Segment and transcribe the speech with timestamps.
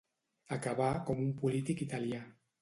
[0.55, 2.25] Acabà com un polític italià.